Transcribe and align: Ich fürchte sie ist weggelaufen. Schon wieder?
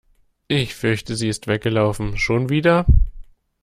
Ich 0.47 0.73
fürchte 0.73 1.15
sie 1.15 1.27
ist 1.29 1.45
weggelaufen. 1.45 2.17
Schon 2.17 2.49
wieder? 2.49 2.87